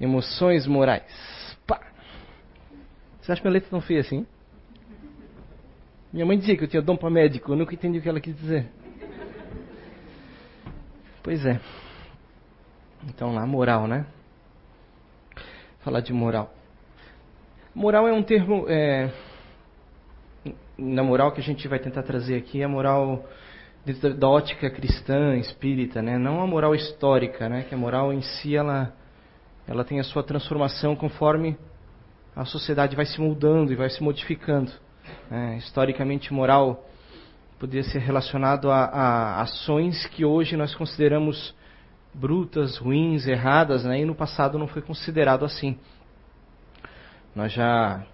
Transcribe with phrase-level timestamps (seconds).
[0.00, 1.56] Emoções morais.
[1.66, 1.80] Pá.
[3.20, 4.26] Você acha minha letra tão feia assim?
[6.12, 8.20] Minha mãe dizia que eu tinha dom para médico, eu nunca entendi o que ela
[8.20, 8.68] quis dizer.
[11.22, 11.60] Pois é.
[13.08, 14.06] Então lá, moral, né?
[15.80, 16.52] Falar de moral.
[17.74, 18.66] Moral é um termo.
[18.68, 19.10] É,
[20.76, 23.24] na moral que a gente vai tentar trazer aqui, é a moral
[23.84, 26.18] dentro da ótica cristã, espírita, né?
[26.18, 27.64] Não a moral histórica, né?
[27.68, 28.94] Que a moral em si ela,
[29.70, 31.56] ela tem a sua transformação conforme
[32.34, 34.72] a sociedade vai se mudando e vai se modificando.
[35.30, 36.84] É, historicamente, moral
[37.56, 41.54] poderia ser relacionado a, a, ações que hoje nós consideramos
[42.12, 44.00] brutas, ruins, erradas, né?
[44.00, 45.78] e no passado não foi considerado assim.
[47.32, 48.04] Nós já,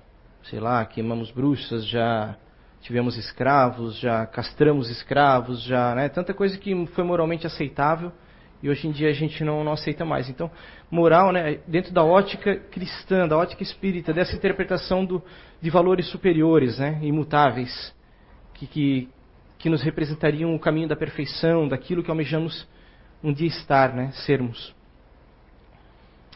[0.50, 2.36] sei lá, queimamos bruxas, já
[2.82, 6.10] tivemos escravos, já castramos escravos, já, né?
[6.10, 8.12] Tanta coisa que foi moralmente aceitável
[8.62, 10.28] e hoje em dia a gente não, não aceita mais.
[10.28, 10.50] Então,
[10.90, 11.58] moral, né?
[11.66, 15.22] Dentro da ótica cristã, da ótica espírita, dessa interpretação do,
[15.60, 16.98] de valores superiores, né?
[17.02, 17.94] Imutáveis,
[18.54, 19.08] que, que,
[19.58, 22.66] que nos representariam o caminho da perfeição, daquilo que almejamos
[23.22, 24.10] um dia estar, né?
[24.12, 24.74] Sermos.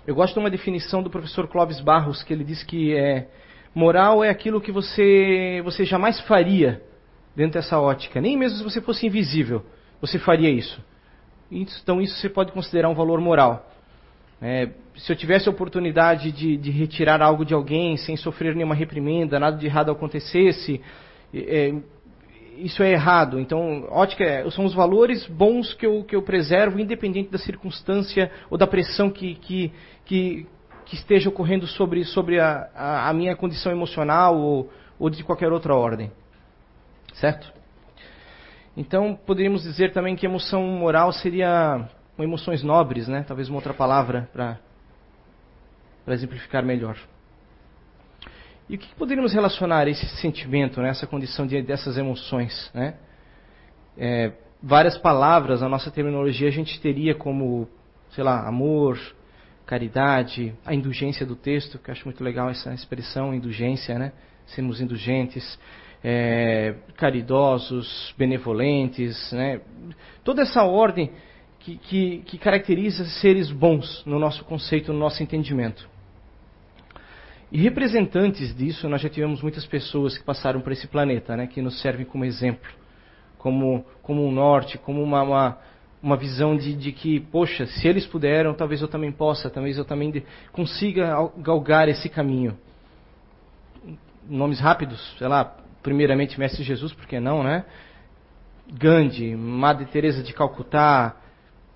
[0.07, 3.29] Eu gosto de uma definição do professor Clóvis Barros, que ele diz que é,
[3.75, 6.83] moral é aquilo que você, você jamais faria
[7.37, 8.21] dentro dessa ótica.
[8.21, 9.65] Nem mesmo se você fosse invisível,
[10.01, 10.83] você faria isso.
[11.51, 13.67] Então isso você pode considerar um valor moral.
[14.43, 18.75] É, se eu tivesse a oportunidade de, de, retirar algo de alguém sem sofrer nenhuma
[18.75, 20.81] reprimenda, nada de errado acontecesse,
[21.35, 21.75] é,
[22.57, 23.39] isso é errado.
[23.39, 28.31] Então, ótica é, são os valores bons que eu, que eu preservo, independente da circunstância
[28.49, 29.73] ou da pressão que, que,
[30.07, 30.47] que,
[30.87, 35.53] que esteja ocorrendo sobre, sobre a, a, a minha condição emocional ou, ou de qualquer
[35.53, 36.11] outra ordem.
[37.15, 37.60] Certo?
[38.77, 43.25] Então, poderíamos dizer também que emoção moral seria emoções nobres, né?
[43.27, 44.59] Talvez uma outra palavra para
[46.09, 46.97] exemplificar melhor.
[48.69, 52.71] E o que poderíamos relacionar esse sentimento, né, essa condição de, dessas emoções?
[52.73, 52.95] Né?
[53.99, 54.33] É,
[54.63, 57.69] várias palavras na nossa terminologia a gente teria como,
[58.11, 58.97] sei lá, amor,
[59.67, 64.13] caridade, a indulgência do texto, que eu acho muito legal essa expressão, indulgência, né?
[64.47, 65.59] Sermos indulgentes,
[66.03, 69.61] é, caridosos, benevolentes, né?
[70.25, 71.11] Toda essa ordem
[71.59, 75.89] que, que, que caracteriza seres bons no nosso conceito, no nosso entendimento.
[77.53, 81.61] E representantes disso, nós já tivemos muitas pessoas que passaram por esse planeta, né, que
[81.61, 82.71] nos servem como exemplo,
[83.37, 85.59] como, como um norte, como uma, uma,
[86.01, 89.85] uma visão de, de, que, poxa, se eles puderam, talvez eu também possa, talvez eu
[89.85, 90.23] também
[90.53, 92.57] consiga galgar esse caminho.
[94.29, 97.65] Nomes rápidos, sei lá, primeiramente Mestre Jesus, por que não, né?
[98.73, 101.17] Gandhi, Madre Teresa de Calcutá,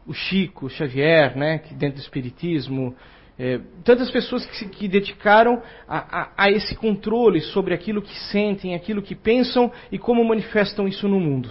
[0.06, 2.94] o Chico, Xavier, né, que dentro do Espiritismo,
[3.38, 8.16] é, tantas pessoas que se que dedicaram a, a, a, esse controle sobre aquilo que
[8.31, 11.50] sentem, aquilo que pensam e como manifestam isso no mundo.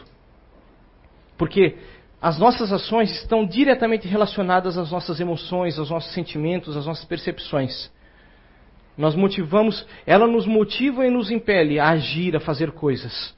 [1.38, 1.76] Porque
[2.22, 7.92] as nossas ações estão diretamente relacionadas às nossas emoções, aos nossos sentimentos, às nossas percepções.
[8.98, 13.34] Nós motivamos, ela nos motiva e nos impele a agir, a fazer coisas.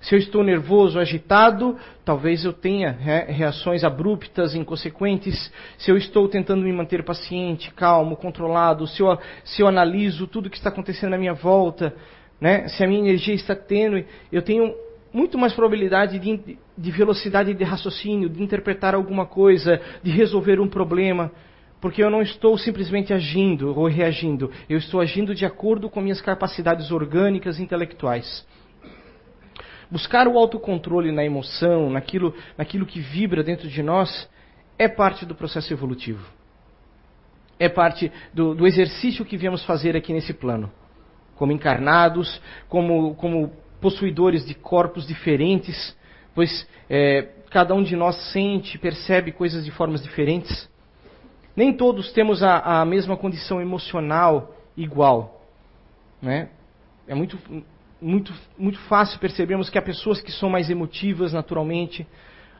[0.00, 1.76] Se eu estou nervoso, agitado,
[2.06, 5.52] talvez eu tenha reações abruptas, inconsequentes.
[5.76, 10.46] Se eu estou tentando me manter paciente, calmo, controlado, se eu, se eu analiso tudo
[10.46, 11.94] o que está acontecendo à minha volta,
[12.40, 12.66] né?
[12.68, 14.74] se a minha energia está tênue, eu tenho
[15.12, 20.68] muito mais probabilidade de, de velocidade de raciocínio, de interpretar alguma coisa, de resolver um
[20.68, 21.30] problema.
[21.80, 26.20] Porque eu não estou simplesmente agindo ou reagindo, eu estou agindo de acordo com minhas
[26.20, 28.46] capacidades orgânicas e intelectuais.
[29.90, 34.28] Buscar o autocontrole na emoção, naquilo, naquilo que vibra dentro de nós,
[34.78, 36.24] é parte do processo evolutivo.
[37.58, 40.70] É parte do, do exercício que viemos fazer aqui nesse plano.
[41.34, 45.96] Como encarnados, como, como possuidores de corpos diferentes,
[46.34, 50.70] pois é, cada um de nós sente, percebe coisas de formas diferentes.
[51.56, 55.42] Nem todos temos a, a mesma condição emocional igual.
[56.22, 56.48] Né?
[57.06, 57.38] É muito
[58.00, 62.06] muito, muito fácil percebemos que há pessoas que são mais emotivas naturalmente,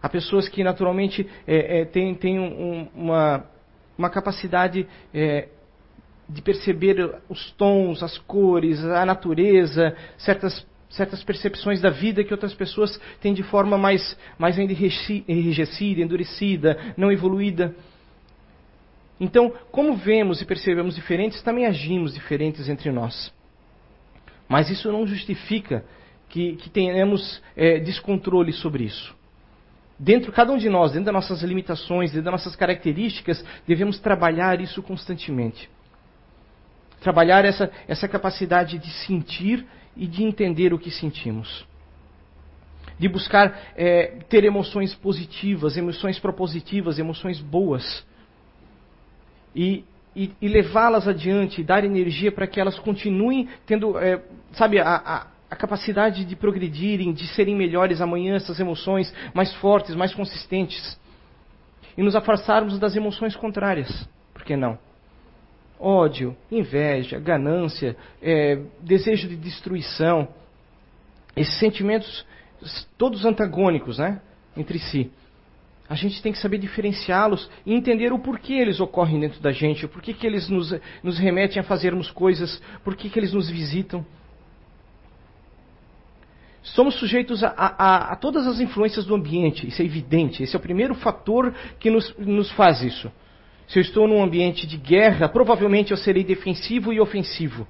[0.02, 3.44] há pessoas que naturalmente é, é, têm, têm um, uma,
[3.96, 5.48] uma capacidade é,
[6.28, 12.54] de perceber os tons, as cores, a natureza, certas, certas percepções da vida que outras
[12.54, 17.74] pessoas têm de forma mais, mais enrijecida, endurecida, não evoluída.
[19.20, 23.30] Então, como vemos e percebemos diferentes, também agimos diferentes entre nós.
[24.48, 25.84] Mas isso não justifica
[26.30, 29.14] que, que tenhamos é, descontrole sobre isso.
[29.98, 34.58] dentro, cada um de nós, dentro das nossas limitações, dentro das nossas características, devemos trabalhar
[34.60, 35.68] isso constantemente.
[37.00, 41.66] Trabalhar essa, essa capacidade de sentir e de entender o que sentimos.
[42.98, 48.06] De buscar é, ter emoções positivas, emoções propositivas, emoções boas.
[49.54, 54.96] E, e, e levá-las adiante, dar energia para que elas continuem tendo, é, sabe, a,
[54.96, 60.98] a, a capacidade de progredirem, de serem melhores amanhã, essas emoções mais fortes, mais consistentes.
[61.96, 64.08] E nos afastarmos das emoções contrárias.
[64.32, 64.78] Por que não?
[65.80, 70.28] ódio, inveja, ganância, é, desejo de destruição,
[71.34, 72.26] esses sentimentos
[72.98, 74.20] todos antagônicos, né,
[74.54, 75.10] entre si.
[75.90, 79.84] A gente tem que saber diferenciá-los e entender o porquê eles ocorrem dentro da gente,
[79.84, 80.72] o porquê que eles nos,
[81.02, 84.06] nos remetem a fazermos coisas, porquê que eles nos visitam.
[86.62, 90.44] Somos sujeitos a, a, a, todas as influências do ambiente, isso é evidente.
[90.44, 93.10] Esse é o primeiro fator que nos, nos faz isso.
[93.66, 97.66] Se eu estou num ambiente de guerra, provavelmente eu serei defensivo e ofensivo.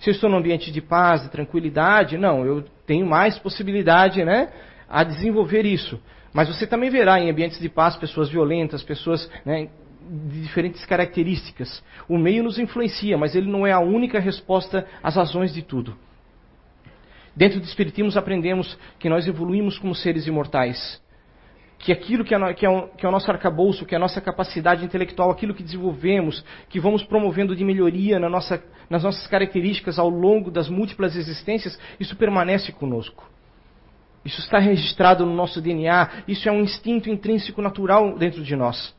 [0.00, 4.52] Se eu estou num ambiente de paz, de tranquilidade, não, eu tenho mais possibilidade né,
[4.86, 5.98] a desenvolver isso.
[6.34, 9.68] Mas você também verá em ambientes de paz pessoas violentas, pessoas né,
[10.10, 11.82] de diferentes características.
[12.08, 15.96] O meio nos influencia, mas ele não é a única resposta às razões de tudo.
[17.34, 21.02] Dentro do Espiritismo aprendemos que nós evoluímos como seres imortais
[21.84, 24.00] que aquilo que é, que, é o, que é o nosso arcabouço, que é a
[24.00, 29.26] nossa capacidade intelectual, aquilo que desenvolvemos, que vamos promovendo de melhoria na nossa, nas nossas
[29.26, 33.28] características ao longo das múltiplas existências, isso permanece conosco.
[34.24, 38.94] Isso está registrado no nosso DNA, isso é um instinto intrínseco natural dentro de nós.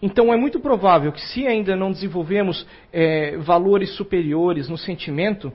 [0.00, 5.52] Então é muito provável que, se ainda não desenvolvemos é, valores superiores no sentimento,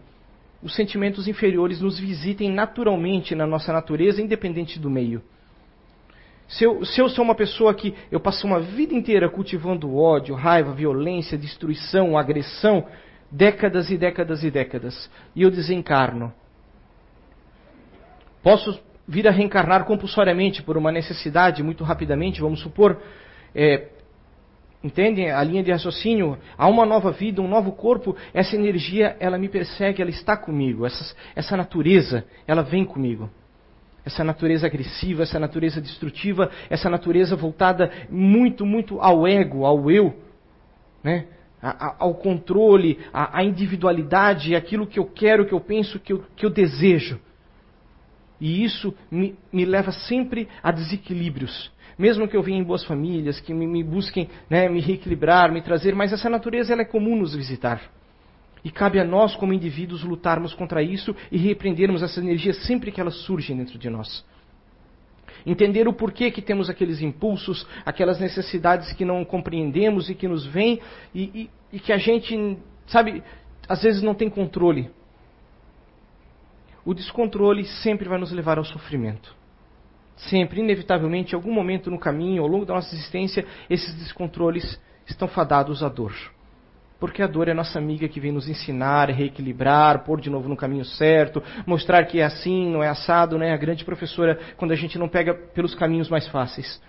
[0.61, 5.21] os sentimentos inferiores nos visitem naturalmente na nossa natureza, independente do meio.
[6.47, 10.35] Se eu, se eu sou uma pessoa que eu passo uma vida inteira cultivando ódio,
[10.35, 12.85] raiva, violência, destruição, agressão,
[13.31, 16.33] décadas e décadas e décadas, e eu desencarno,
[18.43, 23.01] posso vir a reencarnar compulsoriamente por uma necessidade, muito rapidamente, vamos supor,
[23.55, 23.87] é,
[24.83, 26.37] entendem a linha de raciocínio?
[26.57, 30.85] Há uma nova vida, um novo corpo, essa energia, ela me persegue, ela está comigo,
[30.85, 33.29] essa, natureza, ela vem comigo
[34.05, 40.13] essa natureza agressiva, essa natureza destrutiva, essa natureza voltada muito, muito ao ego, ao eu,
[41.01, 41.25] né?
[41.97, 46.49] ao controle, à individualidade, aquilo que eu quero, que eu penso, que eu, que eu
[46.49, 47.17] desejo.
[48.39, 51.71] E isso me, me leva sempre a desequilíbrios.
[51.97, 55.61] Mesmo que eu venha em boas famílias, que me, me busquem né, me reequilibrar, me
[55.61, 57.81] trazer, mas essa natureza ela é comum nos visitar.
[58.63, 63.01] E cabe a nós, como indivíduos, lutarmos contra isso e repreendermos essa energia sempre que
[63.01, 64.25] elas surgem dentro de nós.
[65.45, 70.45] Entender o porquê que temos aqueles impulsos, aquelas necessidades que não compreendemos e que nos
[70.45, 70.79] vêm
[71.13, 72.57] e, e, e que a gente,
[72.87, 73.21] sabe,
[73.67, 74.89] às vezes não tem controle.
[76.85, 79.35] O descontrole sempre vai nos levar ao sofrimento.
[80.15, 85.27] Sempre, inevitavelmente, em algum momento no caminho, ao longo da nossa existência, esses descontroles estão
[85.27, 86.13] fadados à dor.
[86.99, 90.55] Porque a dor é nossa amiga que vem nos ensinar, reequilibrar, pôr de novo no
[90.55, 93.51] caminho certo, mostrar que é assim, não é assado, né?
[93.53, 96.81] A grande professora quando a gente não pega pelos caminhos mais fáceis.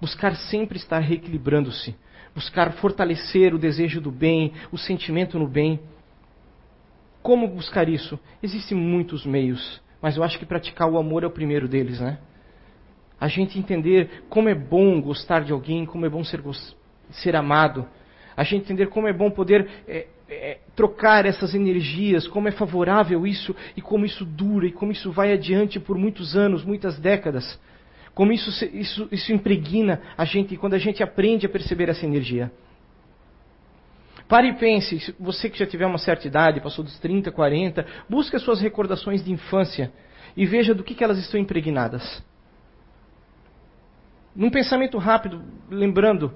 [0.00, 1.94] Buscar sempre estar reequilibrando-se,
[2.34, 5.78] buscar fortalecer o desejo do bem, o sentimento no bem.
[7.24, 8.20] Como buscar isso?
[8.40, 12.18] Existem muitos meios, mas eu acho que praticar o amor é o primeiro deles, né?
[13.20, 16.40] A gente entender como é bom gostar de alguém, como é bom ser,
[17.10, 17.88] ser amado
[18.36, 23.26] a gente entender como é bom poder é, é, trocar essas energias, como é favorável
[23.26, 27.58] isso e como isso dura e como isso vai adiante por muitos anos, muitas décadas.
[28.14, 32.50] Como isso, isso, isso impregna a gente quando a gente aprende a perceber essa energia.
[34.28, 38.36] Pare e pense, você que já tiver uma certa idade, passou dos 30, 40, busque
[38.36, 39.92] as suas recordações de infância
[40.36, 42.22] e veja do que, que elas estão impregnadas.
[44.34, 46.34] Num pensamento rápido, lembrando,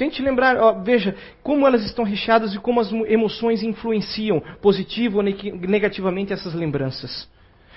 [0.00, 5.22] Tente lembrar, ó, veja, como elas estão recheadas e como as emoções influenciam positivo ou
[5.22, 7.28] negativamente essas lembranças.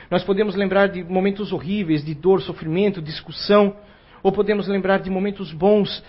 [0.10, 3.75] Nós podemos lembrar de momentos horríveis, de dor, sofrimento, discussão,
[4.24, 6.01] ou podemos lembrar de momentos bons,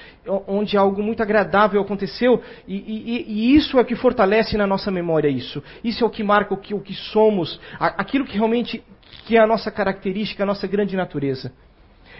[0.47, 4.91] onde algo muito agradável aconteceu, e, e, e, isso é o que fortalece na nossa
[4.91, 5.63] memória isso.
[5.83, 8.83] Isso é o que marca o que, o que somos, aquilo que realmente
[9.27, 11.53] que é a nossa característica, a nossa grande natureza.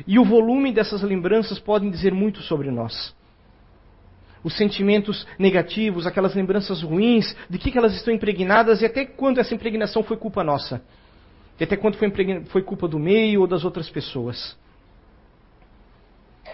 [0.07, 3.15] E o volume dessas lembranças podem dizer muito sobre nós
[4.45, 9.39] os sentimentos negativos, aquelas lembranças ruins, de que, que elas estão impregnadas e até quando
[9.39, 10.83] essa impregnação foi culpa nossa.
[11.59, 12.13] E até quando foi,
[12.47, 14.55] foi culpa do meio ou das outras pessoas.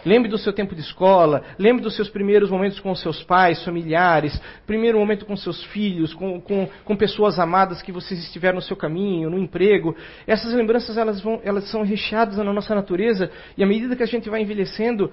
[0.05, 4.41] Lembre do seu tempo de escola, lembre dos seus primeiros momentos com seus pais, familiares,
[4.67, 8.77] primeiro momento com seus filhos, com, com, com pessoas amadas que vocês estiveram no seu
[8.77, 9.95] caminho, no emprego.
[10.27, 14.07] Essas lembranças elas, vão, elas são recheadas na nossa natureza e à medida que a
[14.07, 15.13] gente vai envelhecendo,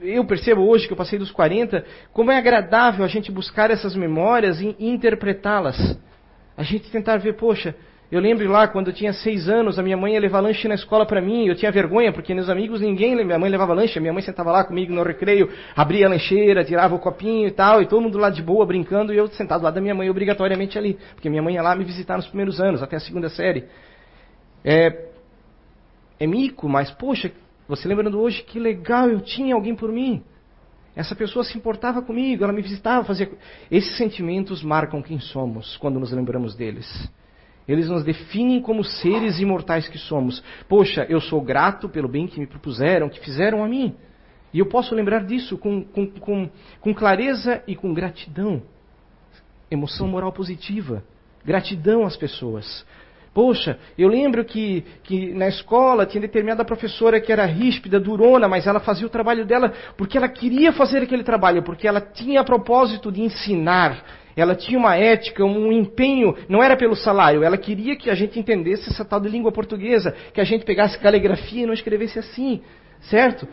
[0.00, 3.94] eu percebo hoje que eu passei dos 40, como é agradável a gente buscar essas
[3.94, 5.98] memórias e interpretá-las.
[6.56, 7.74] A gente tentar ver, poxa,
[8.12, 10.74] eu lembro lá, quando eu tinha seis anos, a minha mãe ia levar lanche na
[10.74, 11.46] escola para mim.
[11.46, 13.98] Eu tinha vergonha, porque meus amigos, ninguém, minha mãe levava lanche.
[13.98, 17.82] Minha mãe sentava lá comigo no recreio, abria a lancheira, tirava o copinho e tal,
[17.82, 20.78] e todo mundo lá de boa, brincando, e eu sentado lá da minha mãe, obrigatoriamente
[20.78, 20.98] ali.
[21.14, 23.64] Porque minha mãe ia lá me visitar nos primeiros anos, até a segunda série.
[24.62, 25.08] É,
[26.20, 27.32] é mico, mas, poxa,
[27.66, 30.22] você lembrando hoje, que legal, eu tinha alguém por mim.
[30.94, 33.28] Essa pessoa se importava comigo, ela me visitava, fazia.
[33.70, 37.10] Esses sentimentos marcam quem somos quando nos lembramos deles.
[37.66, 40.42] Eles nos definem como seres imortais que somos.
[40.68, 43.94] Poxa, eu sou grato pelo bem que me propuseram, que fizeram a mim.
[44.52, 48.62] E eu posso lembrar disso com, com, com, com clareza e com gratidão.
[49.70, 51.02] Emoção moral positiva.
[51.44, 52.86] Gratidão às pessoas.
[53.34, 58.64] Poxa, eu lembro que, que na escola tinha determinada professora que era ríspida, durona, mas
[58.64, 63.10] ela fazia o trabalho dela porque ela queria fazer aquele trabalho, porque ela tinha propósito
[63.10, 64.04] de ensinar
[64.36, 68.38] ela tinha uma ética, um empenho, não era pelo salário, ela queria que a gente
[68.38, 72.60] entendesse essa tal de língua portuguesa, que a gente pegasse caligrafia e não escrevesse assim,
[73.02, 73.46] certo?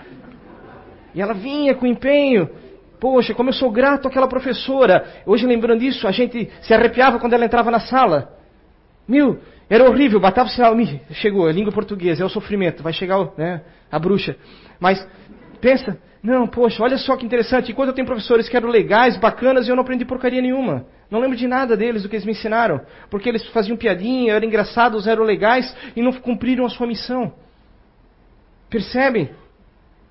[1.13, 2.50] E ela vinha com empenho.
[3.00, 5.23] Poxa, como eu sou grato àquela professora.
[5.25, 8.38] Hoje, lembrando disso, a gente se arrepiava quando ela entrava na sala.
[9.07, 10.75] Meu, era horrível, batava o sinal,
[11.11, 13.61] chegou, a língua portuguesa, é o sofrimento, vai chegar né,
[13.91, 14.35] a bruxa.
[14.79, 15.05] Mas,
[15.59, 17.72] pensa, não, poxa, olha só que interessante.
[17.72, 20.86] Enquanto eu tenho professores que eram legais, bacanas, eu não aprendi porcaria nenhuma.
[21.10, 22.82] Não lembro de nada deles, do que eles me ensinaram.
[23.10, 27.34] Porque eles faziam piadinha, eram engraçados, eram legais e não cumpriram a sua missão.
[28.70, 29.32] Percebem?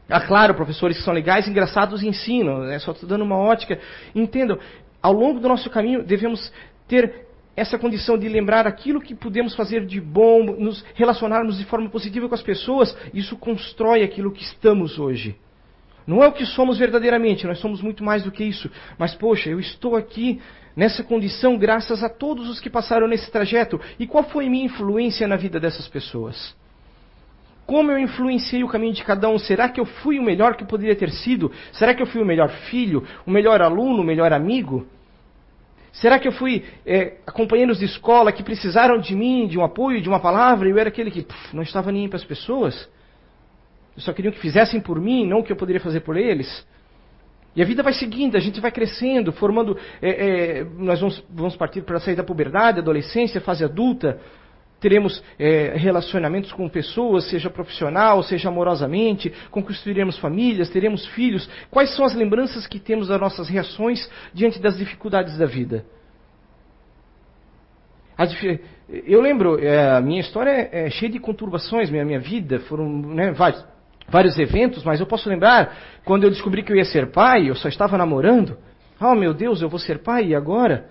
[0.09, 2.59] Ah, claro, professores que são legais, engraçados ensinam.
[2.59, 2.81] Né?
[2.81, 3.79] Só estou dando uma ótica.
[4.13, 4.59] Entendam,
[5.01, 6.53] ao longo do nosso caminho devemos
[6.89, 7.27] ter
[7.57, 12.29] essa condição de lembrar aquilo que podemos fazer de bom, nos relacionarmos de forma positiva
[12.29, 12.97] com as pessoas.
[13.15, 15.39] Isso constrói aquilo que estamos hoje.
[16.11, 18.69] Não é o que somos verdadeiramente, nós somos muito mais do que isso.
[18.99, 20.41] Mas, poxa, eu estou aqui
[20.75, 23.81] nessa condição graças a todos os que passaram nesse trajeto.
[23.97, 26.53] E qual foi minha influência na vida dessas pessoas?
[27.65, 29.39] Como eu influenciei o caminho de cada um?
[29.39, 31.53] Será que eu fui o melhor que poderia ter sido?
[31.71, 34.89] Será que eu fui o melhor filho, o melhor aluno, o melhor amigo?
[35.93, 40.03] Será que eu fui é, companheiros de escola que precisaram de mim, de um apoio,
[40.03, 42.89] de uma palavra, e eu era aquele que puf, não estava nem para as pessoas?
[44.01, 46.67] Só queriam que fizessem por mim, não o que eu poderia fazer por eles.
[47.55, 49.77] E a vida vai seguindo, a gente vai crescendo, formando.
[50.01, 54.21] É, é, nós vamos, vamos, partir para sair da puberdade, adolescência, fase adulta.
[54.79, 61.51] Teremos é, relacionamentos com pessoas, seja profissional, seja amorosamente, construiremos famílias, teremos filhos.
[61.71, 65.85] Quais são as lembranças que temos das nossas reações diante das dificuldades da vida?
[68.89, 72.89] Eu lembro, é, a minha história é, é cheia de conturbações, minha, minha vida, foram
[72.89, 73.65] né, vários
[74.11, 77.55] vários eventos, mas eu posso lembrar quando eu descobri que eu ia ser pai, eu
[77.55, 78.59] só estava namorando.
[79.01, 80.91] Oh meu Deus, eu vou ser pai e agora?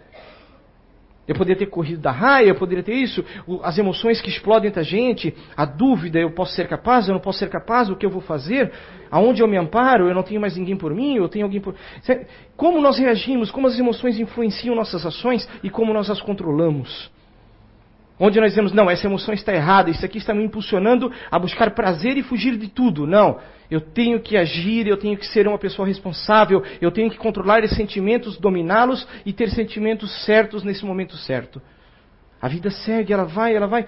[1.28, 3.24] Eu poderia ter corrido da raia, eu poderia ter isso,
[3.62, 7.22] as emoções que explodem entre a gente, a dúvida, eu posso ser capaz, eu não
[7.22, 8.72] posso ser capaz, o que eu vou fazer,
[9.12, 11.76] aonde eu me amparo, eu não tenho mais ninguém por mim, eu tenho alguém por.
[12.58, 17.12] Como nós reagimos, como as emoções influenciam nossas ações e como nós as controlamos.
[18.20, 21.72] Onde nós dizemos, não, essa emoção está errada, isso aqui está me impulsionando a buscar
[21.72, 23.08] prazer e fugir de tudo.
[23.08, 23.40] Não,
[23.72, 27.64] eu tenho que agir, eu tenho que ser uma pessoa responsável, eu tenho que controlar
[27.64, 31.62] esses sentimentos, dominá-los e ter sentimentos certos nesse momento certo.
[32.42, 33.86] A vida segue, ela vai, ela vai.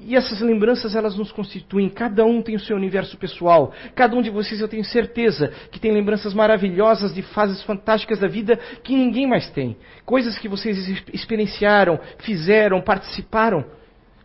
[0.00, 1.88] E essas lembranças elas nos constituem.
[1.88, 3.72] Cada um tem o seu universo pessoal.
[3.96, 8.28] Cada um de vocês eu tenho certeza que tem lembranças maravilhosas de fases fantásticas da
[8.28, 9.76] vida que ninguém mais tem.
[10.04, 13.64] Coisas que vocês experienciaram, fizeram, participaram,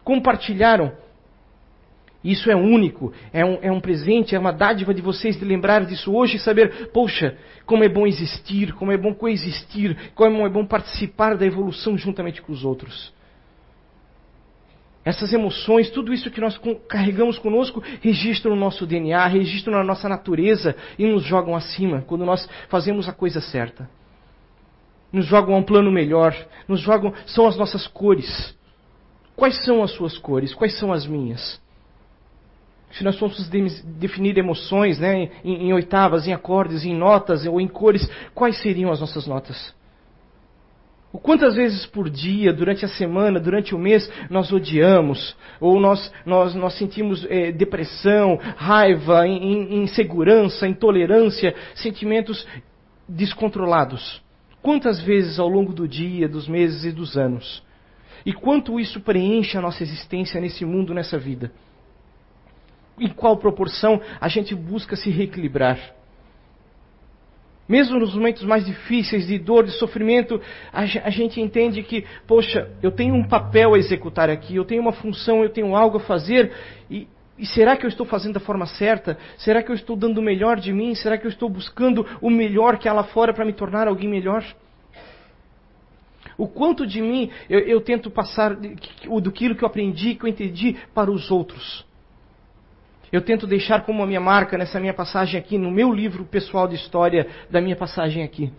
[0.03, 0.91] compartilharam.
[2.23, 5.85] Isso é único, é um, é um presente, é uma dádiva de vocês de lembrar
[5.85, 10.49] disso hoje e saber, poxa, como é bom existir, como é bom coexistir, como é
[10.49, 13.11] bom participar da evolução juntamente com os outros.
[15.05, 20.07] Essas emoções, tudo isso que nós carregamos conosco, registram no nosso DNA, registram na nossa
[20.07, 23.89] natureza e nos jogam acima quando nós fazemos a coisa certa.
[25.11, 26.33] Nos jogam a um plano melhor,
[26.67, 28.55] nos jogam, são as nossas cores.
[29.35, 30.53] Quais são as suas cores?
[30.53, 31.61] Quais são as minhas?
[32.91, 33.49] Se nós fôssemos
[33.83, 38.91] definir emoções né, em, em oitavas, em acordes, em notas ou em cores, quais seriam
[38.91, 39.73] as nossas notas?
[41.13, 46.11] O quantas vezes por dia, durante a semana, durante o mês, nós odiamos, ou nós,
[46.25, 52.47] nós, nós sentimos é, depressão, raiva, insegurança, intolerância, sentimentos
[53.07, 54.23] descontrolados.
[54.59, 57.63] Quantas vezes ao longo do dia, dos meses e dos anos?
[58.25, 61.51] E quanto isso preenche a nossa existência nesse mundo, nessa vida?
[62.99, 65.77] Em qual proporção a gente busca se reequilibrar?
[67.67, 70.41] Mesmo nos momentos mais difíceis de dor, de sofrimento,
[70.71, 74.91] a gente entende que, poxa, eu tenho um papel a executar aqui, eu tenho uma
[74.91, 76.51] função, eu tenho algo a fazer,
[76.91, 79.17] e, e será que eu estou fazendo da forma certa?
[79.37, 80.93] Será que eu estou dando o melhor de mim?
[80.93, 84.09] Será que eu estou buscando o melhor que há lá fora para me tornar alguém
[84.09, 84.43] melhor?
[86.37, 90.75] O quanto de mim eu, eu tento passar do que eu aprendi, que eu entendi
[90.93, 91.85] para os outros.
[93.13, 96.67] Eu tento deixar como a minha marca nessa minha passagem aqui, no meu livro pessoal
[96.67, 98.51] de história da minha passagem aqui.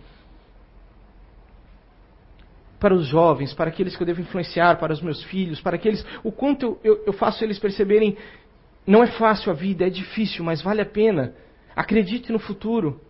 [2.79, 6.05] Para os jovens, para aqueles que eu devo influenciar, para os meus filhos, para aqueles.
[6.23, 8.17] O quanto eu, eu, faço eles perceberem.
[8.87, 11.33] Não é fácil a vida, é difícil, mas vale a pena.
[11.75, 13.01] Acredite no futuro.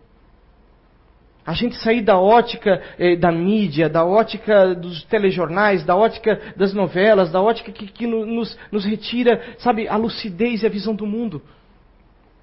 [1.46, 6.74] A gente sair da ótica eh, da mídia, da ótica dos telejornais, da ótica das
[6.74, 11.06] novelas, da ótica que, que nos, nos retira, sabe, a lucidez e a visão do
[11.06, 11.40] mundo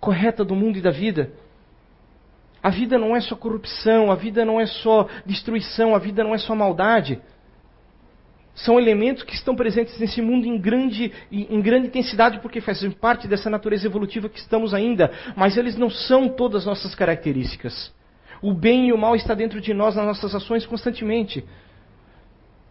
[0.03, 1.31] correta do mundo e da vida.
[2.61, 6.35] A vida não é só corrupção, a vida não é só destruição, a vida não
[6.35, 7.21] é só maldade.
[8.53, 13.29] São elementos que estão presentes nesse mundo em grande, em grande intensidade porque fazem parte
[13.29, 17.93] dessa natureza evolutiva que estamos ainda, mas eles não são todas as nossas características.
[18.43, 21.45] O bem e o mal está dentro de nós nas nossas ações constantemente.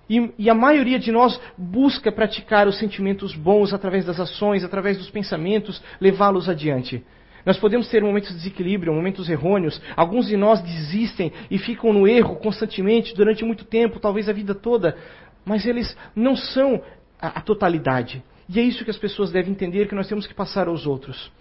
[0.09, 4.99] E, e, a maioria de nós busca praticar os sentimentos bons através das ações, através
[4.99, 7.02] dos pensamentos, levá-los adiante.
[7.47, 9.81] Nós podemos ter momentos de desequilíbrio, momentos errôneos.
[9.97, 14.55] Alguns de nós desistem e ficam no erro constantemente durante muito tempo, talvez a vida
[14.55, 14.95] toda.
[15.43, 16.83] Mas eles não são
[17.19, 18.23] a, a totalidade.
[18.47, 21.33] E é isso que as pessoas devem entender que nós temos que passar aos outros.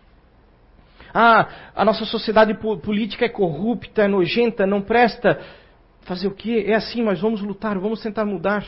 [1.13, 5.39] Ah, a nossa sociedade política é corrupta, é nojenta, não presta.
[6.01, 6.65] Fazer o quê?
[6.67, 8.65] É assim, mas vamos lutar, vamos tentar mudar.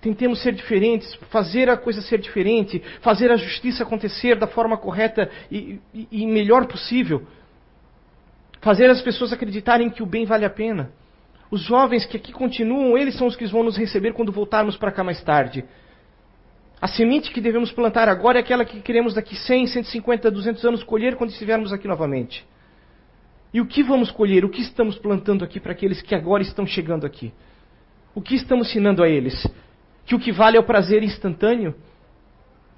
[0.00, 5.30] Tentemos ser diferentes, fazer a coisa ser diferente, fazer a justiça acontecer da forma correta
[5.50, 7.26] e, e, e melhor possível.
[8.60, 10.90] Fazer as pessoas acreditarem que o bem vale a pena.
[11.50, 14.92] Os jovens que aqui continuam, eles são os que vão nos receber quando voltarmos para
[14.92, 15.64] cá mais tarde.
[16.80, 20.82] A semente que devemos plantar agora é aquela que queremos daqui 100, 150, 200 anos
[20.82, 22.44] colher quando estivermos aqui novamente.
[23.52, 24.44] E o que vamos colher?
[24.44, 27.32] O que estamos plantando aqui para aqueles que agora estão chegando aqui?
[28.14, 29.46] O que estamos ensinando a eles?
[30.04, 31.74] Que o que vale é o prazer instantâneo?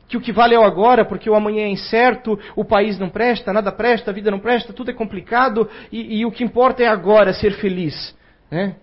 [0.06, 3.10] Que o que vale é o agora, porque o amanhã é incerto, o país não
[3.10, 6.82] presta, nada presta, a vida não presta, tudo é complicado e, e o que importa
[6.82, 8.16] é agora ser feliz.
[8.50, 8.76] Né?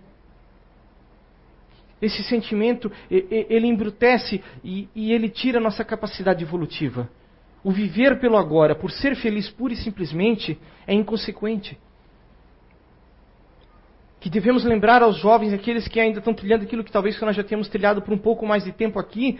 [2.00, 7.08] Esse sentimento, ele embrutece e, e ele tira a nossa capacidade evolutiva.
[7.64, 11.78] O viver pelo agora, por ser feliz pura e simplesmente, é inconsequente.
[14.20, 17.42] Que devemos lembrar aos jovens, aqueles que ainda estão trilhando aquilo que talvez nós já
[17.42, 19.38] tenhamos trilhado por um pouco mais de tempo aqui,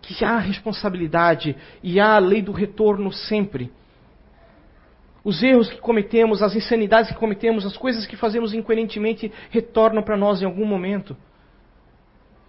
[0.00, 3.72] que há responsabilidade e há a lei do retorno sempre.
[5.24, 10.16] Os erros que cometemos, as insanidades que cometemos, as coisas que fazemos incoerentemente retornam para
[10.16, 11.16] nós em algum momento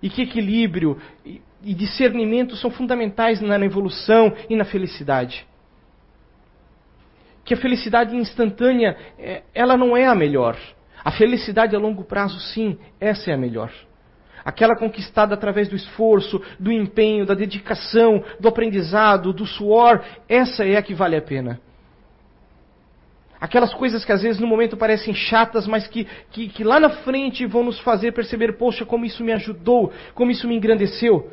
[0.01, 5.45] e que equilíbrio e discernimento são fundamentais na evolução e na felicidade.
[7.45, 10.57] Que a felicidade instantânea, é, ela não é a melhor.
[11.03, 13.71] A felicidade a longo prazo, sim, essa é a melhor.
[14.43, 20.77] Aquela conquistada através do esforço, do empenho, da dedicação, do aprendizado, do suor, essa é
[20.77, 21.59] a que vale a pena.
[23.41, 26.91] Aquelas coisas que às vezes no momento parecem chatas, mas que, que, que lá na
[26.91, 31.31] frente vão nos fazer perceber, poxa, como isso me ajudou, como isso me engrandeceu.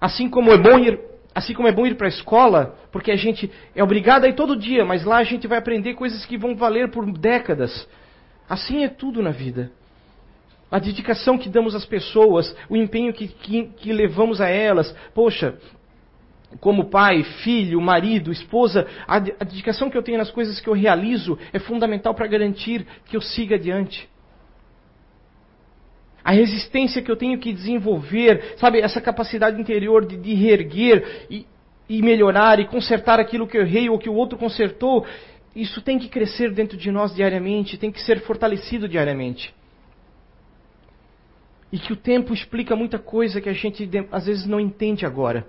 [0.00, 0.98] Assim como é bom ir,
[1.32, 4.34] assim como é bom ir para a escola, porque a gente é obrigado a ir
[4.34, 7.88] todo dia, mas lá a gente vai aprender coisas que vão valer por décadas.
[8.48, 9.70] Assim é tudo na vida.
[10.72, 14.92] A dedicação que damos às pessoas, o empenho que, que, que levamos a elas.
[15.14, 15.56] Poxa,
[16.60, 21.38] como pai, filho, marido, esposa, a, dedicação que eu tenho nas coisas que eu realizo
[21.52, 24.08] é fundamental para garantir que eu siga adiante.
[26.24, 31.46] A resistência que eu tenho que desenvolver, sabe, essa capacidade interior de, de reerguer e,
[31.88, 35.06] e melhorar e consertar aquilo que eu errei ou que o outro consertou,
[35.54, 39.54] isso tem que crescer dentro de nós diariamente, tem que ser fortalecido diariamente.
[41.70, 45.46] E que o tempo explica muita coisa que a gente às vezes não entende agora.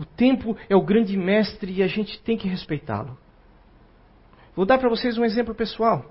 [0.00, 3.18] O tempo é o grande mestre e a gente tem que respeitá-lo.
[4.56, 6.06] Vou dar para vocês um exemplo pessoal.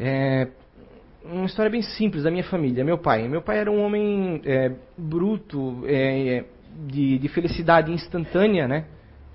[0.00, 0.48] É,
[1.24, 3.28] uma história bem simples da minha família, meu pai.
[3.28, 6.44] Meu pai era um homem é, bruto, é,
[6.88, 8.86] de, de, felicidade instantânea, né?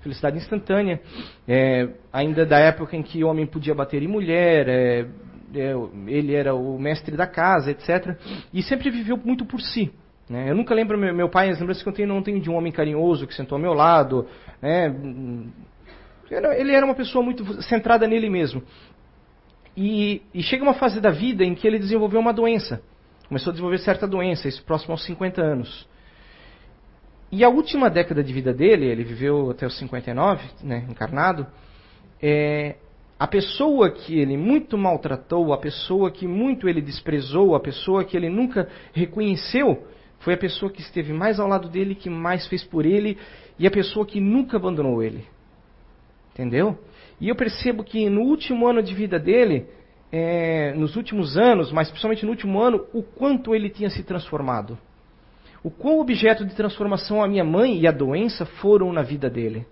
[0.02, 1.00] Felicidade instantânea.
[1.48, 5.06] É, ainda da época em que o homem podia bater em mulher, é,
[5.54, 5.72] é,
[6.06, 8.14] ele era o mestre da casa, etc.
[8.52, 9.90] E sempre viveu muito por si.
[10.28, 10.50] Né?
[10.50, 12.54] Eu nunca lembro meu, meu pai, as lembranças que eu tenho, não tenho de um
[12.54, 14.26] homem carinhoso que sentou ao meu lado.
[14.60, 14.94] Né?
[16.30, 18.62] Ele era uma pessoa muito centrada nele mesmo.
[19.76, 22.82] E, e, chega uma fase da vida em que ele desenvolveu uma doença.
[23.28, 25.88] Começou a desenvolver certa doença, isso próximo aos 50 anos.
[27.30, 31.46] E a última década de vida dele, ele viveu até os 59, né, encarnado,
[32.20, 32.76] é,
[33.18, 38.16] a pessoa que ele muito maltratou, a pessoa que muito ele desprezou, a pessoa que
[38.16, 39.86] ele nunca reconheceu,
[40.20, 43.18] foi a pessoa que esteve mais ao lado dele, que mais fez por ele,
[43.58, 45.24] e a pessoa que nunca abandonou ele.
[46.32, 46.78] Entendeu?
[47.20, 49.66] E eu percebo que no último ano de vida dele,
[50.12, 54.78] é, nos últimos anos, mas principalmente no último ano, o quanto ele tinha se transformado.
[55.62, 59.66] O quão objeto de transformação a minha mãe e a doença foram na vida dele.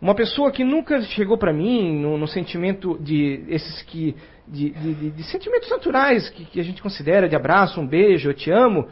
[0.00, 4.14] Uma pessoa que nunca chegou para mim no, no, sentimento de esses que
[4.46, 8.34] de, de, de sentimentos naturais que, que, a gente considera de abraço, um beijo, eu
[8.34, 8.86] te amo,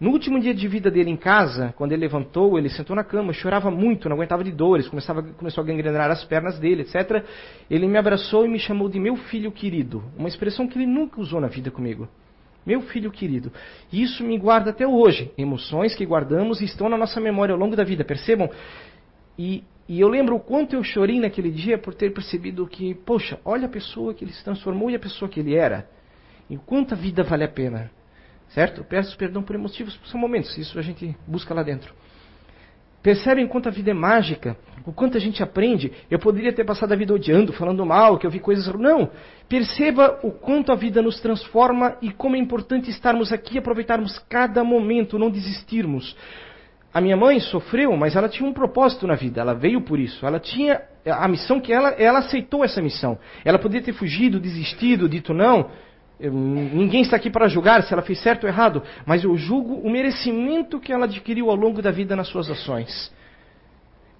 [0.00, 3.32] no último dia de vida dele em casa, quando ele levantou, ele sentou na cama,
[3.32, 7.24] chorava muito, não aguentava de dores, começava, começou a gangrenar as pernas dele, etc.
[7.70, 11.20] Ele me abraçou e me chamou de meu filho querido, uma expressão que ele nunca
[11.20, 12.08] usou na vida comigo.
[12.66, 13.52] Meu filho querido.
[13.92, 15.30] E isso me guarda até hoje.
[15.38, 18.50] Emoções que guardamos e estão na nossa memória ao longo da vida, percebam?
[19.38, 23.38] E, e eu lembro o quanto eu chorei naquele dia por ter percebido que, poxa,
[23.44, 25.88] olha a pessoa que ele se transformou e a pessoa que ele era.
[26.50, 27.90] E quanta vida vale a pena.
[28.48, 28.84] Certo?
[28.84, 31.92] Peço perdão por emotivos, são momentos, isso a gente busca lá dentro.
[33.02, 35.92] Percebem quanto a vida é mágica, o quanto a gente aprende.
[36.10, 38.66] Eu poderia ter passado a vida odiando, falando mal, que eu vi coisas.
[38.74, 39.08] Não!
[39.48, 44.18] Perceba o quanto a vida nos transforma e como é importante estarmos aqui e aproveitarmos
[44.28, 46.16] cada momento, não desistirmos.
[46.96, 50.24] A minha mãe sofreu, mas ela tinha um propósito na vida, ela veio por isso.
[50.24, 53.18] Ela tinha a missão que ela, ela aceitou essa missão.
[53.44, 55.68] Ela poderia ter fugido, desistido, dito não,
[56.18, 59.74] eu, ninguém está aqui para julgar se ela fez certo ou errado, mas eu julgo
[59.74, 63.12] o merecimento que ela adquiriu ao longo da vida nas suas ações.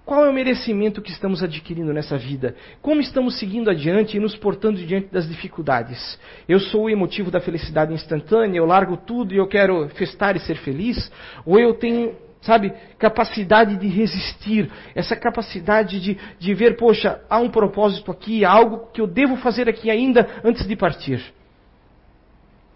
[0.05, 2.55] Qual é o merecimento que estamos adquirindo nessa vida?
[2.83, 6.21] Como estamos seguindo adiante e nos portando diante das dificuldades?
[6.47, 10.41] Eu sou o emotivo da felicidade instantânea, eu largo tudo e eu quero festar e
[10.41, 11.11] ser feliz?
[11.47, 17.51] Ou eu tenho, sabe, capacidade de resistir, essa capacidade de, de ver, poxa, há um
[17.51, 21.20] propósito aqui, há algo que eu devo fazer aqui ainda antes de partir?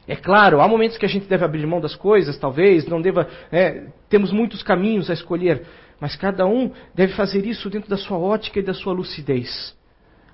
[0.08, 3.28] É claro, há momentos que a gente deve abrir mão das coisas, talvez, não deva.
[3.52, 5.64] É, temos muitos caminhos a escolher,
[6.00, 9.76] mas cada um deve fazer isso dentro da sua ótica e da sua lucidez.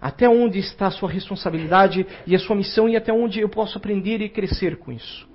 [0.00, 3.76] Até onde está a sua responsabilidade e a sua missão e até onde eu posso
[3.76, 5.28] aprender e crescer com isso.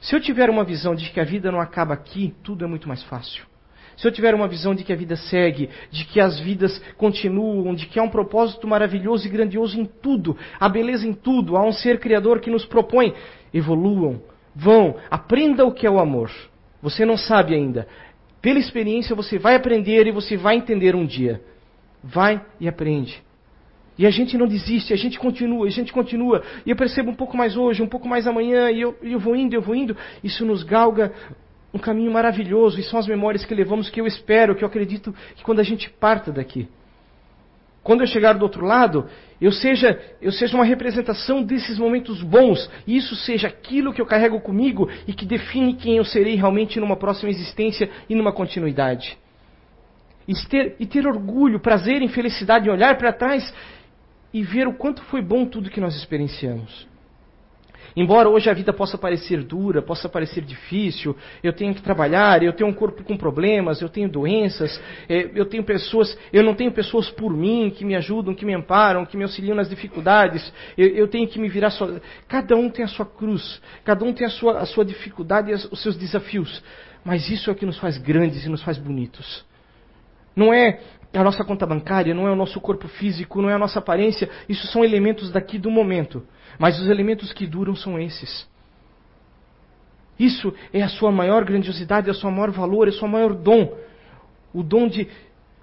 [0.00, 2.88] Se eu tiver uma visão de que a vida não acaba aqui, tudo é muito
[2.88, 3.48] mais fácil
[3.98, 7.74] se eu tiver uma visão de que a vida segue, de que as vidas continuam,
[7.74, 11.66] de que há um propósito maravilhoso e grandioso em tudo, há beleza em tudo, há
[11.66, 13.12] um ser criador que nos propõe,
[13.52, 14.22] evoluam,
[14.54, 16.30] vão, aprenda o que é o amor.
[16.80, 17.88] Você não sabe ainda.
[18.40, 21.42] Pela experiência você vai aprender e você vai entender um dia.
[22.02, 23.20] Vai e aprende.
[23.98, 26.42] E a gente não desiste, a gente continua, a gente continua.
[26.64, 29.34] E eu percebo um pouco mais hoje, um pouco mais amanhã, e eu, eu vou
[29.34, 29.96] indo, eu vou indo.
[30.22, 31.12] Isso nos galga
[31.74, 35.14] um caminho maravilhoso e são as memórias que levamos que eu espero, que eu acredito
[35.34, 36.68] que quando a gente parta daqui,
[37.82, 39.06] quando eu chegar do outro lado,
[39.40, 44.06] eu seja, eu seja uma representação desses momentos bons, e isso seja aquilo que eu
[44.06, 49.18] carrego comigo e que define quem eu serei realmente numa próxima existência e numa continuidade.
[50.26, 53.50] E ter, e ter orgulho, prazer e felicidade em olhar para trás
[54.32, 56.86] e ver o quanto foi bom tudo que nós experienciamos.
[57.96, 62.52] Embora hoje a vida possa parecer dura, possa parecer difícil, eu tenho que trabalhar, eu
[62.52, 66.70] tenho um corpo com problemas, eu tenho doenças, é, eu tenho pessoas, eu não tenho
[66.70, 71.08] pessoas por mim que me ajudam, que me amparam, que me auxiliam nas dificuldades, eu,
[71.08, 71.88] tenho que me virar só.
[72.28, 75.54] Cada um tem a sua cruz, cada um tem a sua, a sua dificuldade e
[75.54, 76.62] os seus desafios.
[77.04, 79.44] Mas isso é o que nos faz grandes e nos faz bonitos.
[80.36, 80.78] Não é
[81.12, 84.28] a nossa conta bancária, não é o nosso corpo físico, não é a nossa aparência,
[84.48, 86.22] isso são elementos daqui do momento.
[86.58, 88.46] Mas os elementos que duram são esses.
[90.18, 93.32] Isso é a sua maior grandiosidade, é o seu maior valor, é o seu maior
[93.32, 93.72] dom.
[94.52, 95.08] O dom de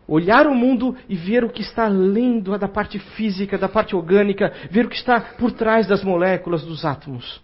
[0.07, 4.53] olhar o mundo e ver o que está além da parte física, da parte orgânica,
[4.71, 7.43] ver o que está por trás das moléculas, dos átomos.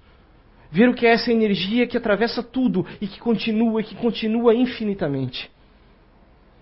[0.71, 4.55] Ver o que é essa energia que atravessa tudo e que continua e que continua
[4.55, 5.51] infinitamente.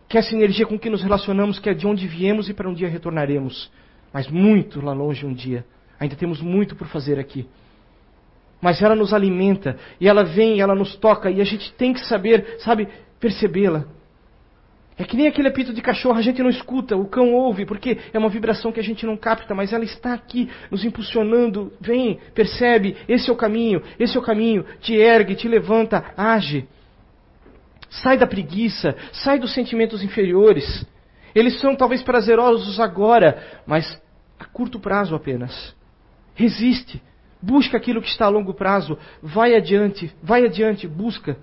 [0.10, 2.70] Que é essa energia com que nos relacionamos, que é de onde viemos e para
[2.70, 3.72] onde retornaremos.
[4.12, 5.64] Mas muito lá longe um dia.
[6.00, 7.48] Ainda temos muito por fazer aqui.
[8.62, 12.06] mas ela nos alimenta, e ela vem, ela nos toca, e a gente tem que
[12.06, 12.88] saber, sabe,
[13.20, 13.86] percebê-la.
[14.98, 17.98] É que nem aquele apito de cachorro, a gente não escuta, o cão ouve, porque
[18.12, 21.72] é uma vibração que a gente não capta, mas ela está aqui nos impulsionando.
[21.80, 26.68] Vem, percebe, esse é o caminho, esse é o caminho, te ergue, te levanta, age.
[27.90, 30.86] Sai da preguiça, sai dos sentimentos inferiores.
[31.34, 34.02] Eles são talvez prazerosos agora, mas
[34.40, 35.76] a curto prazo apenas.
[36.36, 37.02] Resiste,
[37.42, 41.38] busca aquilo que está a longo prazo, vai adiante, vai adiante, busca.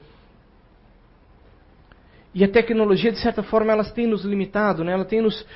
[2.35, 4.92] E a tecnologia, de certa forma, ela tem nos limitado, né?
[4.92, 5.46] ela tem nos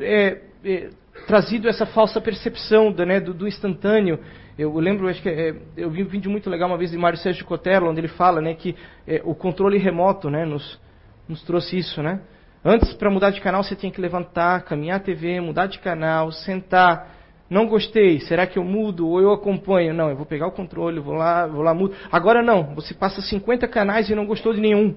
[0.00, 0.90] é, é,
[1.26, 4.18] trazido essa falsa percepção do, né, do, do instantâneo.
[4.56, 7.18] Eu lembro, acho que é, eu vi um vídeo muito legal uma vez de Mário
[7.18, 10.80] Sérgio Cotelo, onde ele fala né, que é, o controle remoto né, nos,
[11.28, 12.00] nos trouxe isso.
[12.00, 12.20] Né?
[12.64, 16.30] Antes, para mudar de canal, você tinha que levantar, caminhar a TV, mudar de canal,
[16.30, 17.14] sentar.
[17.50, 19.92] Não gostei, será que eu mudo ou eu acompanho?
[19.92, 21.94] Não, eu vou pegar o controle, vou lá, vou lá, mudo.
[22.10, 24.94] Agora não, você passa 50 canais e não gostou de nenhum.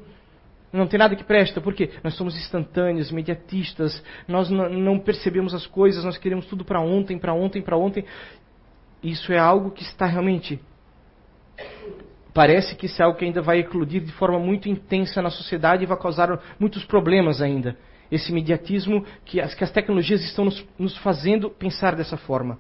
[0.72, 6.04] Não tem nada que presta, porque nós somos instantâneos, imediatistas, nós não percebemos as coisas,
[6.04, 8.06] nós queremos tudo para ontem, para ontem, para ontem.
[9.08, 10.60] Isso é algo que está realmente.
[12.34, 15.84] Parece que isso é algo que ainda vai eclodir de forma muito intensa na sociedade
[15.84, 17.78] e vai causar muitos problemas ainda.
[18.12, 22.60] Esse imediatismo que as, que as tecnologias estão nos, nos fazendo pensar dessa forma.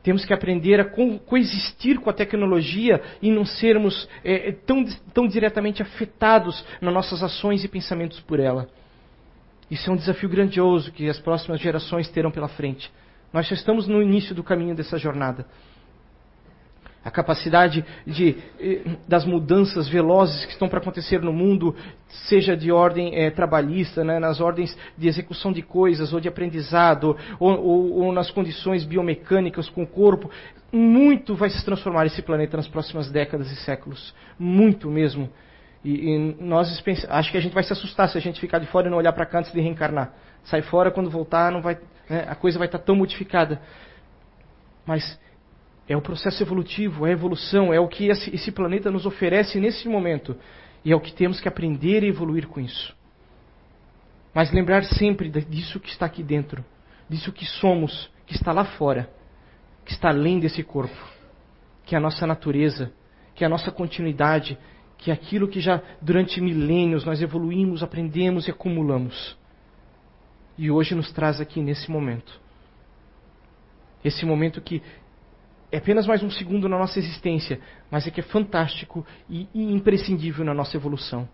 [0.00, 4.84] Temos que aprender a co coexistir com a tecnologia e não sermos é, é, tão,
[5.12, 8.68] tão diretamente afetados nas nossas ações e pensamentos por ela.
[9.68, 12.90] Isso é um desafio grandioso que as próximas gerações terão pela frente.
[13.32, 15.46] Nós já estamos no início do caminho dessa jornada
[17.04, 21.74] a capacidade de, eh, das mudanças velozes que estão para acontecer no mundo,
[22.28, 27.16] seja de ordem é, trabalhista, né, nas ordens de execução de coisas, ou de aprendizado,
[27.40, 30.30] ou, ou, ou, nas condições biomecânicas com o corpo,
[30.70, 34.14] muito vai se transformar esse planeta nas próximas décadas e séculos.
[34.38, 35.28] Muito mesmo.
[35.84, 38.66] E, e nós acho que a gente vai se assustar se a gente ficar de
[38.66, 40.14] fora e não olhar para cá antes de reencarnar.
[40.44, 41.78] Sai fora, quando voltar, não vai,
[42.12, 43.60] né, a coisa vai estar tão modificada.
[44.84, 45.18] Mas
[45.88, 49.88] é o processo evolutivo, é a evolução, é o que esse planeta nos oferece nesse
[49.88, 50.36] momento.
[50.84, 52.94] E é o que temos que aprender e evoluir com isso.
[54.34, 56.62] Mas lembrar sempre disso que está aqui dentro,
[57.08, 59.08] disso que somos, que está lá fora,
[59.84, 60.96] que está além desse corpo,
[61.84, 62.92] que é a nossa natureza,
[63.34, 64.58] que é a nossa continuidade,
[64.98, 69.36] que é aquilo que já durante milênios nós evoluímos, aprendemos e acumulamos.
[70.56, 72.40] E hoje nos traz aqui nesse momento.
[74.04, 74.82] Esse momento que
[75.70, 77.58] é apenas mais um segundo na nossa existência,
[77.90, 81.26] mas é que é fantástico e, imprescindível na nossa evolução.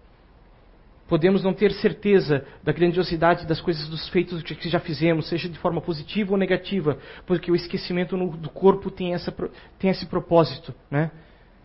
[1.08, 5.58] Podemos não ter certeza da grandiosidade das coisas, dos feitos que já fizemos, seja de
[5.58, 9.32] forma positiva ou negativa, porque o esquecimento no, do corpo tem, essa,
[9.78, 10.72] tem esse propósito.
[10.90, 11.10] Né?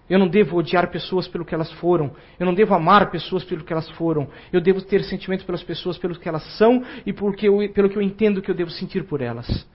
[0.10, 2.12] Eu não devo odiar pessoas pelo que elas foram.
[2.40, 4.28] Eu não devo amar pessoas pelo que elas foram.
[4.52, 8.02] Eu devo ter sentimento pelas pessoas pelo que elas são e eu, pelo que eu
[8.02, 9.66] entendo que eu devo sentir por elas.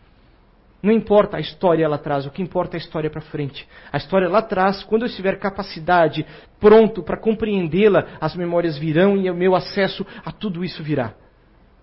[0.81, 3.67] Não importa a história lá atrás, o que importa é a história para frente.
[3.91, 6.25] A história lá atrás, quando eu estiver capacidade,
[6.61, 11.14] pronto para compreendê-la, as memórias virão e o meu acesso a tudo isso virá.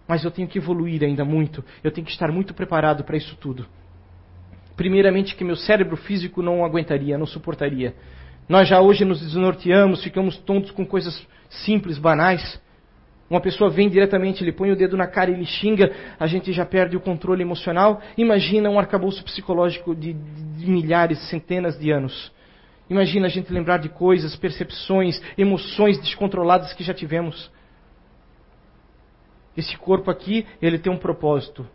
[0.07, 3.35] Mas eu tenho que evoluir ainda muito, eu tenho que estar muito preparado para isso
[3.35, 3.65] tudo.
[4.77, 7.95] Primeiramente, que meu cérebro físico não aguentaria, não suportaria.
[8.47, 12.61] Nós já hoje nos desnorteamos, ficamos tontos com coisas simples, banais.
[13.27, 16.53] Uma pessoa vem diretamente, ele põe o dedo na cara e ele xinga, a gente
[16.53, 17.99] já perde o controle emocional.
[18.15, 22.31] Imagina um arcabouço psicológico de, de milhares, centenas de anos.
[22.87, 27.51] Imagina a gente lembrar de coisas, percepções, emoções descontroladas que já tivemos.
[29.57, 31.67] Esse corpo aqui, ele tem um propósito.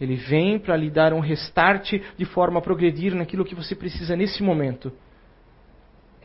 [0.00, 4.16] Ele vem para lhe dar um restart de forma a progredir naquilo que você precisa
[4.16, 4.90] nesse momento.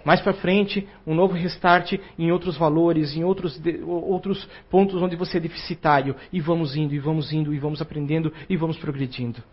[0.03, 5.37] Mais para frente, um novo restart em outros valores, em outros, outros pontos onde você
[5.37, 6.15] é deficitário.
[6.31, 9.43] E vamos indo, e vamos indo, e vamos aprendendo, e vamos progredindo.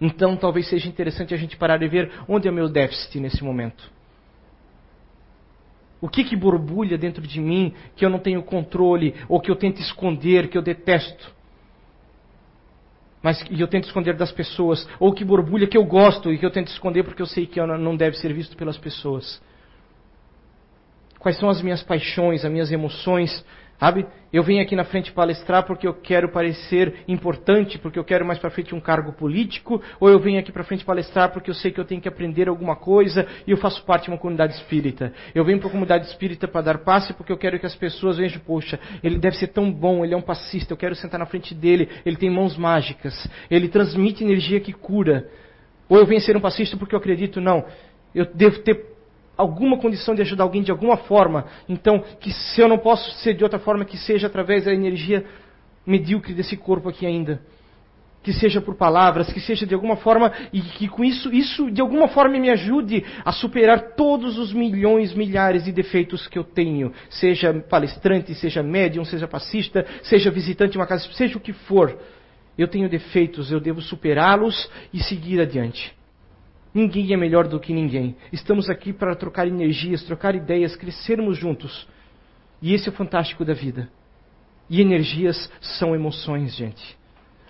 [0.00, 3.44] Então, talvez seja interessante a gente parar e ver onde é o meu déficit nesse
[3.44, 3.88] momento.
[6.00, 9.54] O que, que borbulha dentro de mim que eu não tenho controle, ou que eu
[9.54, 11.32] tento esconder, que eu detesto?
[13.22, 16.44] Mas e eu tento esconder das pessoas, ou que borbulha que eu gosto e que
[16.44, 19.40] eu tento esconder porque eu sei que não deve ser visto pelas pessoas.
[21.18, 23.44] Quais são as minhas paixões, as minhas emoções,
[23.82, 24.06] Sabe?
[24.32, 28.38] Eu venho aqui na frente palestrar porque eu quero parecer importante, porque eu quero mais
[28.38, 31.72] para frente um cargo político, ou eu venho aqui para frente palestrar porque eu sei
[31.72, 35.12] que eu tenho que aprender alguma coisa e eu faço parte de uma comunidade espírita.
[35.34, 38.18] Eu venho para a comunidade espírita para dar passe porque eu quero que as pessoas
[38.18, 41.26] vejam, poxa, ele deve ser tão bom, ele é um passista, eu quero sentar na
[41.26, 45.28] frente dele, ele tem mãos mágicas, ele transmite energia que cura.
[45.88, 47.64] Ou eu venho ser um passista porque eu acredito, não.
[48.14, 48.91] Eu devo ter
[49.42, 51.46] alguma condição de ajudar alguém de alguma forma.
[51.68, 55.24] Então, que se eu não posso ser de outra forma, que seja através da energia
[55.86, 57.40] medíocre desse corpo aqui ainda.
[58.22, 61.80] Que seja por palavras, que seja de alguma forma, e que com isso, isso de
[61.80, 66.92] alguma forma me ajude a superar todos os milhões, milhares de defeitos que eu tenho.
[67.10, 71.98] Seja palestrante, seja médium, seja passista, seja visitante de uma casa, seja o que for.
[72.56, 75.92] Eu tenho defeitos, eu devo superá-los e seguir adiante.
[76.74, 78.16] Ninguém é melhor do que ninguém.
[78.32, 81.86] Estamos aqui para trocar energias, trocar ideias, crescermos juntos.
[82.62, 83.90] E esse é o fantástico da vida.
[84.70, 86.96] E energias são emoções, gente.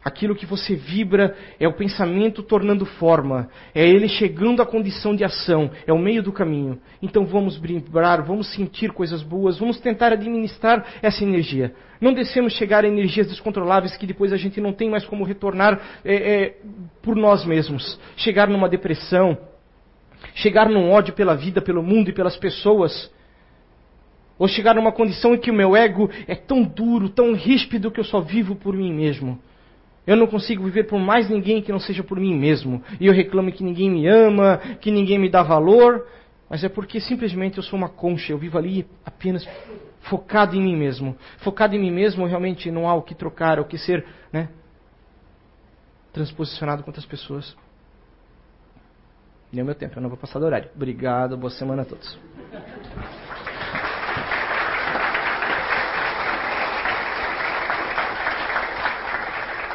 [0.04, 5.22] Aquilo que você vibra é o pensamento tornando forma, é ele chegando à condição de
[5.22, 6.80] ação, é o meio do caminho.
[7.00, 11.72] Então vamos vibrar, vamos sentir coisas boas, vamos tentar administrar essa energia.
[12.00, 15.80] Não descemos chegar a energias descontroláveis que depois a gente não tem mais como retornar
[16.04, 16.56] é, é,
[17.00, 17.96] por nós mesmos.
[18.16, 19.38] Chegar numa depressão,
[20.34, 23.08] chegar num ódio pela vida, pelo mundo e pelas pessoas.
[24.36, 28.00] Ou chegar numa condição em que o meu ego é tão duro, tão ríspido que
[28.00, 29.38] eu só vivo por mim mesmo.
[30.06, 32.82] Eu não consigo viver por mais ninguém que não seja por mim mesmo.
[33.00, 36.06] E eu reclamo que ninguém me ama, que ninguém me dá valor.
[36.50, 38.32] Mas é porque simplesmente eu sou uma concha.
[38.32, 39.46] Eu vivo ali apenas
[40.02, 41.16] focado em mim mesmo.
[41.38, 44.48] Focado em mim mesmo, realmente não há o que trocar, o que ser né,
[46.12, 47.56] transposicionado com outras pessoas.
[49.52, 50.70] Deu meu tempo, eu não vou passar do horário.
[50.74, 52.18] Obrigado, boa semana a todos.